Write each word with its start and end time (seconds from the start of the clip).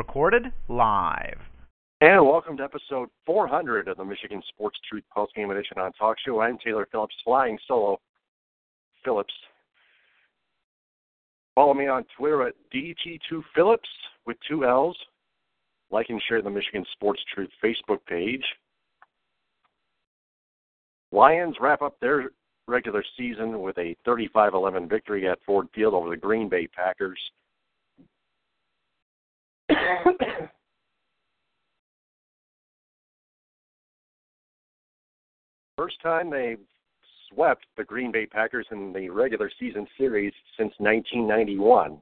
Recorded 0.00 0.46
live. 0.70 1.36
And 2.00 2.24
welcome 2.24 2.56
to 2.56 2.62
episode 2.62 3.10
400 3.26 3.86
of 3.86 3.98
the 3.98 4.04
Michigan 4.04 4.42
Sports 4.48 4.78
Truth 4.88 5.04
Postgame 5.14 5.54
Edition 5.54 5.76
on 5.76 5.92
TalkShoe. 6.00 6.42
I'm 6.42 6.56
Taylor 6.56 6.88
Phillips, 6.90 7.14
flying 7.22 7.58
solo 7.68 8.00
Phillips. 9.04 9.34
Follow 11.54 11.74
me 11.74 11.86
on 11.86 12.06
Twitter 12.16 12.48
at 12.48 12.54
DT2Phillips 12.74 13.76
with 14.24 14.38
two 14.48 14.64
L's. 14.64 14.96
Like 15.90 16.08
and 16.08 16.22
share 16.26 16.40
the 16.40 16.48
Michigan 16.48 16.86
Sports 16.94 17.20
Truth 17.34 17.50
Facebook 17.62 17.98
page. 18.08 18.44
Lions 21.12 21.56
wrap 21.60 21.82
up 21.82 22.00
their 22.00 22.30
regular 22.66 23.04
season 23.18 23.60
with 23.60 23.76
a 23.76 23.94
35 24.06 24.54
11 24.54 24.88
victory 24.88 25.28
at 25.28 25.44
Ford 25.44 25.68
Field 25.74 25.92
over 25.92 26.08
the 26.08 26.16
Green 26.16 26.48
Bay 26.48 26.66
Packers. 26.68 27.20
First 35.76 36.00
time 36.02 36.30
they've 36.30 36.58
swept 37.32 37.66
the 37.76 37.84
Green 37.84 38.10
Bay 38.12 38.26
Packers 38.26 38.66
in 38.70 38.92
the 38.92 39.08
regular 39.08 39.50
season 39.58 39.86
series 39.96 40.32
since 40.58 40.72
1991. 40.78 41.98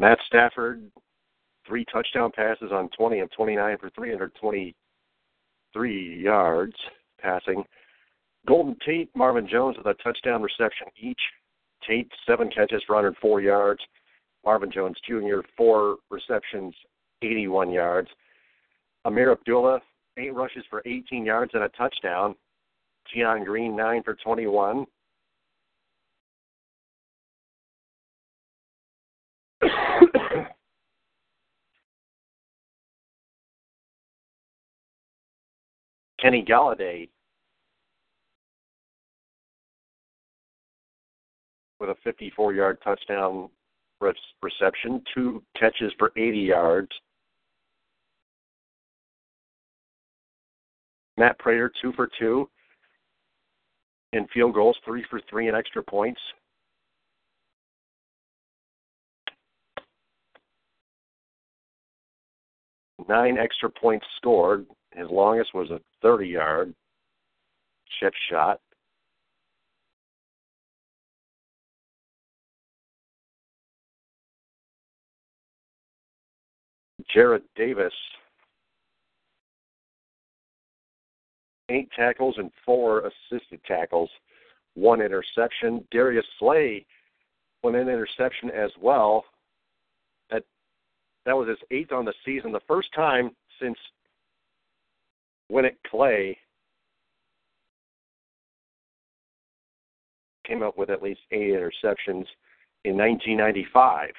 Matt 0.00 0.18
Stafford, 0.26 0.90
three 1.66 1.84
touchdown 1.92 2.30
passes 2.34 2.72
on 2.72 2.88
20 2.96 3.20
of 3.20 3.30
29 3.32 3.76
for 3.78 3.90
323 3.90 6.22
yards 6.22 6.74
passing. 7.20 7.62
Golden 8.46 8.76
Tate, 8.84 9.10
Marvin 9.16 9.48
Jones 9.50 9.76
with 9.76 9.86
a 9.86 9.94
touchdown 10.02 10.42
reception 10.42 10.86
each. 11.00 11.20
Tate, 11.86 12.10
seven 12.26 12.50
catches 12.50 12.82
for 12.86 12.96
104 12.96 13.40
yards. 13.40 13.80
Marvin 14.44 14.70
Jones 14.70 14.98
Jr., 15.08 15.40
four 15.56 15.96
receptions, 16.10 16.74
81 17.22 17.70
yards. 17.70 18.08
Ameer 19.06 19.32
Abdullah, 19.32 19.80
eight 20.18 20.34
rushes 20.34 20.64
for 20.70 20.82
18 20.86 21.24
yards 21.24 21.52
and 21.54 21.64
a 21.64 21.68
touchdown. 21.70 22.34
Tion 23.12 23.44
Green, 23.44 23.76
nine 23.76 24.02
for 24.02 24.14
21. 24.14 24.86
Kenny 36.20 36.44
Golladay 36.44 37.08
with 41.78 41.90
a 41.90 41.94
54 42.04 42.54
yard 42.54 42.78
touchdown 42.82 43.48
reception, 44.42 45.02
two 45.14 45.42
catches 45.58 45.92
for 45.98 46.12
80 46.16 46.38
yards. 46.38 46.90
Matt 51.18 51.38
Prater, 51.38 51.72
two 51.80 51.92
for 51.92 52.08
two 52.18 52.48
in 54.12 54.26
field 54.28 54.54
goals, 54.54 54.76
three 54.84 55.04
for 55.10 55.20
three 55.28 55.48
in 55.48 55.54
extra 55.54 55.82
points. 55.82 56.20
Nine 63.08 63.38
extra 63.38 63.70
points 63.70 64.04
scored. 64.16 64.66
His 64.96 65.10
longest 65.10 65.52
was 65.52 65.70
a 65.70 65.80
30 66.00 66.26
yard 66.26 66.74
chip 68.00 68.14
shot. 68.30 68.60
Jarrad 77.14 77.42
Davis, 77.54 77.92
eight 81.68 81.88
tackles 81.94 82.34
and 82.38 82.50
four 82.64 83.10
assisted 83.30 83.60
tackles, 83.64 84.10
one 84.74 85.00
interception. 85.00 85.86
Darius 85.92 86.26
Slay 86.38 86.84
went 87.62 87.76
an 87.76 87.88
interception 87.88 88.50
as 88.50 88.70
well. 88.80 89.24
That 90.30 90.42
that 91.26 91.36
was 91.36 91.48
his 91.48 91.58
eighth 91.70 91.92
on 91.92 92.04
the 92.06 92.14
season, 92.24 92.50
the 92.50 92.60
first 92.66 92.88
time 92.94 93.30
since 93.60 93.78
Winnett 95.50 95.76
Clay 95.90 96.36
came 100.46 100.62
up 100.62 100.78
with 100.78 100.90
at 100.90 101.02
least 101.02 101.20
eight 101.32 101.52
interceptions 101.52 102.26
in 102.84 102.96
1995. 102.96 104.10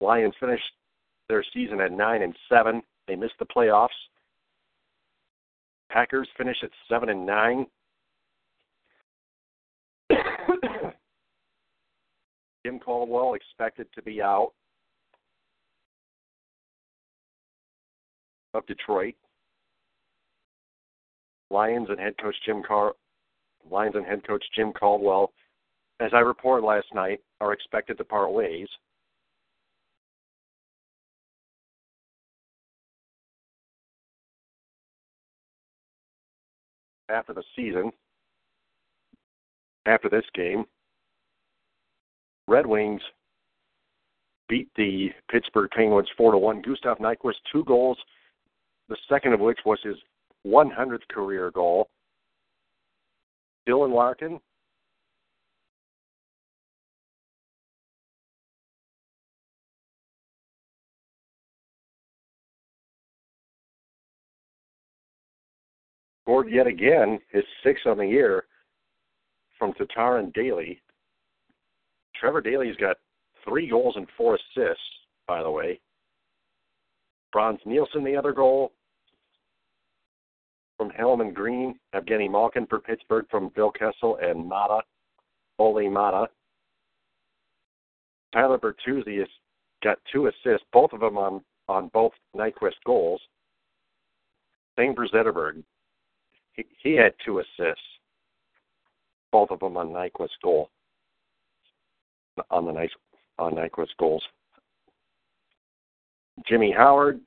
Lions 0.00 0.34
finished 0.38 0.62
their 1.28 1.44
season 1.52 1.80
at 1.80 1.92
nine 1.92 2.22
and 2.22 2.34
seven. 2.48 2.82
They 3.06 3.16
missed 3.16 3.38
the 3.38 3.46
playoffs. 3.46 3.88
Packers 5.90 6.28
finished 6.36 6.62
at 6.62 6.70
seven 6.88 7.08
and 7.08 7.26
nine. 7.26 7.66
Jim 12.64 12.78
Caldwell 12.78 13.34
expected 13.34 13.86
to 13.94 14.02
be 14.02 14.22
out 14.22 14.52
of 18.54 18.66
Detroit. 18.66 19.14
Lions 21.50 21.88
and 21.88 21.98
head 21.98 22.14
coach 22.20 22.36
Jim 22.44 22.62
Car 22.62 22.94
Lions 23.70 23.96
and 23.96 24.06
head 24.06 24.26
coach 24.26 24.44
Jim 24.54 24.72
Caldwell, 24.72 25.32
as 26.00 26.10
I 26.14 26.20
reported 26.20 26.64
last 26.64 26.86
night, 26.94 27.20
are 27.40 27.52
expected 27.52 27.98
to 27.98 28.04
part 28.04 28.32
ways. 28.32 28.68
After 37.10 37.32
the 37.32 37.42
season, 37.56 37.90
after 39.86 40.10
this 40.10 40.24
game, 40.34 40.64
Red 42.46 42.66
Wings 42.66 43.00
beat 44.48 44.68
the 44.76 45.08
Pittsburgh 45.30 45.70
Penguins 45.70 46.08
four 46.16 46.32
to 46.32 46.38
one. 46.38 46.60
Gustav 46.60 46.98
Nyquist 46.98 47.36
two 47.50 47.64
goals, 47.64 47.98
the 48.88 48.96
second 49.08 49.32
of 49.32 49.40
which 49.40 49.58
was 49.64 49.78
his 49.82 49.96
100th 50.46 51.06
career 51.10 51.50
goal. 51.50 51.88
Dylan 53.68 53.94
Larkin 53.94 54.40
scored 66.22 66.50
yet 66.50 66.66
again 66.66 67.18
his 67.30 67.44
sixth 67.62 67.86
on 67.86 67.98
the 67.98 68.06
year 68.06 68.44
from 69.58 69.74
Tatar 69.74 70.18
and 70.18 70.32
Daley. 70.32 70.80
Trevor 72.14 72.40
Daley's 72.40 72.76
got 72.76 72.96
three 73.44 73.68
goals 73.68 73.96
and 73.96 74.06
four 74.16 74.36
assists, 74.36 74.82
by 75.26 75.42
the 75.42 75.50
way. 75.50 75.80
Frans 77.32 77.60
Nielsen, 77.66 78.04
the 78.04 78.16
other 78.16 78.32
goal 78.32 78.72
from 80.78 80.90
Hellman 80.90 81.34
Green, 81.34 81.78
Evgeny 81.94 82.30
Malkin 82.30 82.66
for 82.66 82.78
Pittsburgh 82.78 83.26
from 83.30 83.50
Phil 83.50 83.72
Kessel 83.72 84.16
and 84.22 84.48
Maatta, 84.48 84.80
Olli 85.58 85.86
Maatta. 85.86 86.28
Tyler 88.32 88.58
Bertuzzi 88.58 89.18
has 89.18 89.28
got 89.82 89.98
two 90.10 90.28
assists, 90.28 90.66
both 90.72 90.92
of 90.92 91.00
them 91.00 91.18
on, 91.18 91.42
on 91.68 91.88
both 91.92 92.12
Nyquist 92.36 92.76
goals. 92.86 93.20
Same 94.78 94.94
for 94.94 95.08
Zetterberg. 95.08 95.62
He, 96.52 96.64
he 96.82 96.94
had 96.94 97.12
two 97.24 97.40
assists, 97.40 97.82
both 99.32 99.50
of 99.50 99.60
them 99.60 99.76
on 99.76 99.88
Nyquist's 99.88 100.36
goal. 100.42 100.70
On 102.50 102.64
the 102.64 102.72
nice 102.72 102.90
on 103.38 103.54
Nyquist's 103.54 103.94
goals. 103.98 104.22
Jimmy 106.46 106.70
Howard, 106.70 107.20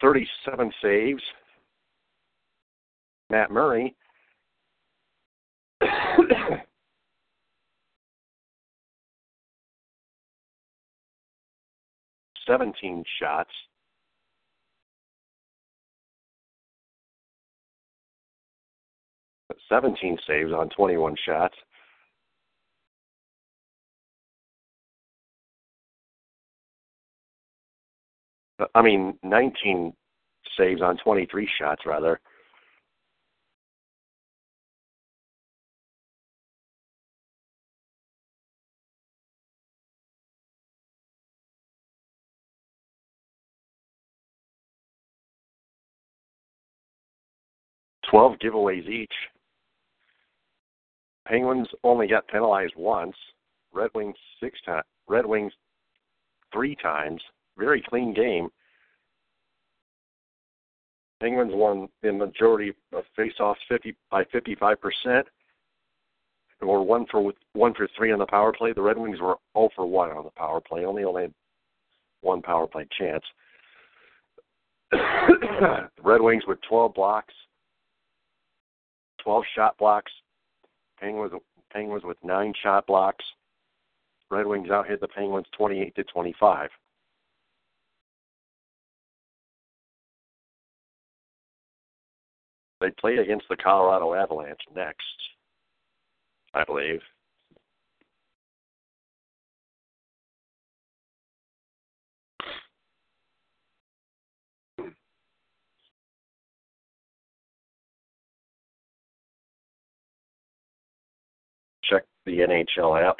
37 0.00 0.72
saves. 0.82 1.22
Matt 3.30 3.50
Murray, 3.50 3.94
Seventeen 12.46 13.02
shots. 13.18 13.50
Seventeen 19.68 20.18
saves 20.26 20.52
on 20.52 20.68
twenty-one 20.70 21.16
shots. 21.24 21.54
I 28.74 28.82
mean, 28.82 29.18
19 29.22 29.92
saves 30.56 30.80
on 30.82 30.96
23 30.98 31.48
shots, 31.58 31.82
rather. 31.86 32.20
Twelve 48.10 48.38
giveaways 48.38 48.88
each. 48.88 49.12
Penguins 51.26 51.66
only 51.82 52.06
got 52.06 52.28
penalized 52.28 52.74
once. 52.76 53.16
Red 53.72 53.90
Wings 53.92 54.14
six 54.40 54.60
times. 54.64 54.84
Red 55.08 55.26
Wings 55.26 55.52
three 56.52 56.76
times 56.76 57.20
very 57.58 57.82
clean 57.82 58.14
game. 58.14 58.48
Penguins 61.20 61.52
won 61.54 61.88
the 62.02 62.12
majority 62.12 62.74
of 62.92 63.04
faceoffs 63.18 63.56
50 63.68 63.96
by 64.10 64.24
55 64.24 64.76
percent, 64.80 65.26
or 66.60 66.84
one 66.84 67.06
for 67.10 67.32
one 67.52 67.74
for 67.74 67.88
three 67.96 68.12
on 68.12 68.18
the 68.18 68.26
power 68.26 68.52
play. 68.52 68.72
The 68.72 68.82
Red 68.82 68.98
Wings 68.98 69.20
were 69.20 69.36
0 69.56 69.70
for 69.74 69.86
one 69.86 70.10
on 70.10 70.24
the 70.24 70.30
power 70.30 70.60
play. 70.60 70.84
Only 70.84 71.04
only 71.04 71.22
had 71.22 71.34
one 72.20 72.42
power 72.42 72.66
play 72.66 72.86
chance. 72.98 73.24
the 74.90 75.88
Red 76.02 76.20
Wings 76.20 76.44
with 76.46 76.58
12 76.68 76.94
blocks, 76.94 77.34
12 79.22 79.44
shot 79.54 79.78
blocks. 79.78 80.12
Penguins 81.00 81.32
Penguins 81.72 82.04
with 82.04 82.18
nine 82.22 82.52
shot 82.62 82.86
blocks. 82.86 83.24
Red 84.30 84.46
Wings 84.46 84.70
out 84.70 84.88
hit 84.88 85.00
the 85.00 85.08
Penguins 85.08 85.46
28 85.56 85.94
to 85.96 86.04
25. 86.04 86.70
They 92.84 92.90
play 93.00 93.16
against 93.16 93.46
the 93.48 93.56
Colorado 93.56 94.12
Avalanche 94.12 94.60
next, 94.76 95.00
I 96.52 96.64
believe. 96.64 97.00
Check 111.84 112.04
the 112.26 112.40
NHL 112.40 113.02
app. 113.02 113.16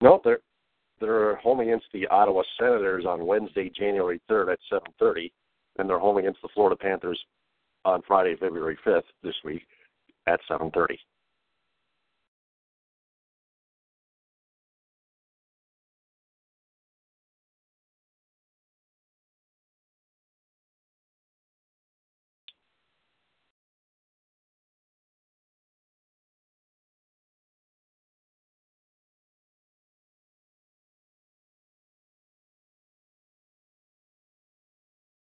No, 0.00 0.20
they're 0.22 0.38
they're 1.04 1.36
home 1.36 1.60
against 1.60 1.86
the 1.92 2.06
Ottawa 2.08 2.42
Senators 2.58 3.04
on 3.06 3.26
Wednesday, 3.26 3.70
January 3.70 4.20
3rd 4.30 4.52
at 4.52 4.58
7:30, 4.70 5.32
and 5.78 5.88
they're 5.88 5.98
home 5.98 6.16
against 6.16 6.40
the 6.42 6.48
Florida 6.48 6.76
Panthers 6.76 7.22
on 7.84 8.02
Friday, 8.02 8.36
February 8.36 8.78
5th 8.84 9.04
this 9.22 9.34
week 9.44 9.66
at 10.26 10.40
7:30. 10.48 10.98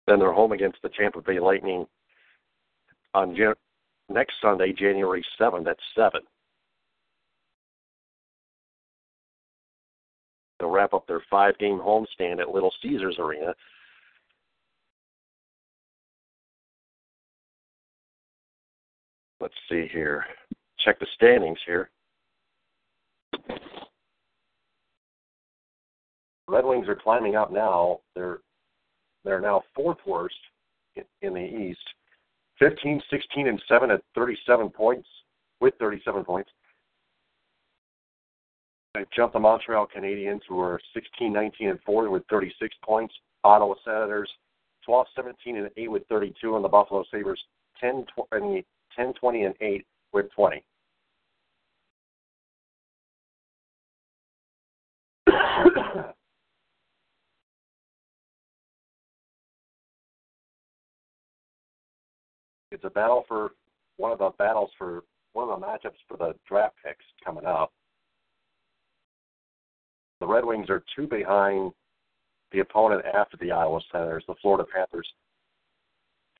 Then 0.07 0.19
they're 0.19 0.33
home 0.33 0.51
against 0.51 0.81
the 0.81 0.89
Tampa 0.89 1.21
Bay 1.21 1.39
Lightning 1.39 1.85
on 3.13 3.35
Jan- 3.35 3.55
next 4.09 4.35
Sunday, 4.41 4.71
January 4.71 5.25
7th 5.39 5.67
at 5.67 5.77
7. 5.95 6.21
They'll 10.59 10.69
wrap 10.69 10.93
up 10.93 11.07
their 11.07 11.21
five 11.29 11.57
game 11.57 11.79
homestand 11.79 12.39
at 12.39 12.49
Little 12.49 12.71
Caesars 12.81 13.17
Arena. 13.19 13.53
Let's 19.41 19.55
see 19.69 19.87
here. 19.91 20.25
Check 20.79 20.99
the 20.99 21.07
standings 21.15 21.59
here. 21.65 21.89
Red 26.47 26.63
Wings 26.63 26.87
are 26.87 26.95
climbing 26.95 27.35
up 27.35 27.51
now. 27.51 27.99
They're 28.15 28.39
they're 29.25 29.41
now 29.41 29.63
fourth 29.75 29.97
worst 30.05 30.35
in, 31.21 31.33
the 31.33 31.39
East. 31.39 31.79
15, 32.59 33.01
16, 33.09 33.47
and 33.47 33.61
7 33.67 33.91
at 33.91 34.01
37 34.13 34.69
points, 34.69 35.07
with 35.59 35.73
37 35.79 36.23
points. 36.23 36.49
They 38.93 39.03
jumped 39.13 39.33
the 39.33 39.39
Montreal 39.39 39.87
Canadiens, 39.93 40.39
who 40.47 40.59
are 40.61 40.79
16, 40.93 41.33
19, 41.33 41.69
and 41.69 41.79
4 41.85 42.09
with 42.09 42.23
36 42.29 42.73
points. 42.83 43.13
Ottawa 43.43 43.75
Senators, 43.83 44.29
12, 44.85 45.07
17, 45.15 45.57
and 45.57 45.69
8 45.75 45.91
with 45.91 46.07
32, 46.07 46.55
and 46.55 46.63
the 46.63 46.69
Buffalo 46.69 47.03
Sabres, 47.11 47.41
10, 47.81 48.05
20, 48.31 48.65
10, 48.95 49.13
20, 49.13 49.43
and 49.43 49.55
8 49.59 49.85
with 50.13 50.31
20. 50.31 50.63
It's 62.75 62.83
a 62.83 62.89
battle 62.89 63.23
for 63.27 63.51
one 63.95 64.11
of 64.11 64.19
the 64.19 64.31
battles 64.37 64.69
for 64.77 65.03
one 65.31 65.49
of 65.49 65.59
the 65.59 65.65
matchups 65.65 65.95
for 66.09 66.17
the 66.17 66.35
draft 66.47 66.75
picks 66.85 67.05
coming 67.23 67.45
up. 67.45 67.71
The 70.19 70.27
Red 70.27 70.43
Wings 70.43 70.69
are 70.69 70.83
two 70.93 71.07
behind 71.07 71.71
the 72.51 72.59
opponent 72.59 73.03
after 73.05 73.37
the 73.37 73.51
Iowa 73.51 73.79
Senators, 73.91 74.25
the 74.27 74.35
Florida 74.41 74.65
Panthers. 74.73 75.07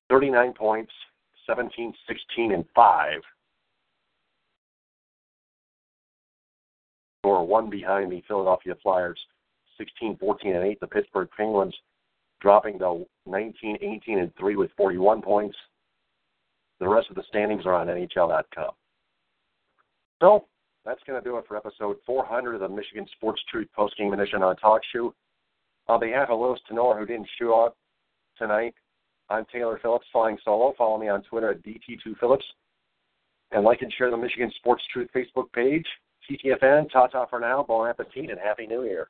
39 0.10 0.54
points, 0.54 0.92
17, 1.48 1.94
16, 2.08 2.51
and 2.51 2.65
5. 2.75 3.22
Or 7.24 7.48
one 7.48 7.70
behind 7.70 8.12
the 8.12 8.22
Philadelphia 8.27 8.75
Flyers, 8.84 9.20
16, 9.77 10.18
14, 10.18 10.56
and 10.56 10.65
8. 10.65 10.80
The 10.82 10.88
Pittsburgh 10.88 11.30
Penguins 11.36 11.75
dropping 12.42 12.80
to 12.80 13.06
19, 13.25 13.77
18, 13.82 14.20
and 14.20 14.32
3 14.38 14.56
with 14.58 14.72
41 14.77 15.22
points. 15.22 15.56
The 16.79 16.88
rest 16.88 17.10
of 17.10 17.15
the 17.15 17.24
standings 17.29 17.65
are 17.65 17.74
on 17.74 17.88
NHL.com. 17.88 18.72
So 20.22 20.46
that's 20.86 21.01
going 21.08 21.22
to 21.22 21.27
do 21.27 21.38
it 21.38 21.46
for 21.48 21.58
episode 21.58 21.98
400 22.05 22.55
of 22.55 22.62
the 22.62 22.70
Michigan 22.70 23.05
Sports 23.15 23.41
Truth 23.50 23.67
Postgame 23.77 24.13
Edition 24.13 24.44
on 24.44 24.55
Talk 24.58 24.82
Shoe. 24.91 25.13
On 25.88 26.00
behalf 26.00 26.29
of 26.29 26.39
Louis 26.39 26.60
Tenor, 26.67 26.98
who 26.98 27.05
didn't 27.05 27.27
show 27.39 27.65
up 27.65 27.77
tonight, 28.38 28.74
I'm 29.29 29.46
Taylor 29.51 29.79
Phillips, 29.82 30.05
flying 30.12 30.38
solo. 30.44 30.74
Follow 30.77 30.98
me 30.98 31.10
on 31.10 31.24
Twitter 31.24 31.51
at 31.51 31.63
DT2Phillips. 31.63 32.44
And 33.51 33.63
like 33.63 33.82
and 33.82 33.94
share 33.94 34.12
the 34.12 34.17
Michigan 34.17 34.51
Sports 34.58 34.84
Truth 34.91 35.10
Facebook 35.15 35.51
page. 35.53 35.86
TTFN, 36.29 36.91
ta-ta 36.91 37.25
for 37.27 37.39
now, 37.39 37.63
bon 37.67 37.88
appetit, 37.88 38.29
and 38.29 38.39
Happy 38.39 38.65
New 38.65 38.84
Year. 38.84 39.10